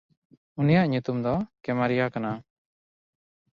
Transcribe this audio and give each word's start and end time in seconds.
ᱩᱱᱤᱭᱟᱜ 0.59 0.85
ᱧᱩᱛᱩᱢ 0.91 1.17
ᱫᱚ 1.25 1.33
ᱠᱮᱢᱟᱨᱮᱭᱟ 1.63 2.07
ᱠᱟᱱᱟ᱾ 2.13 2.31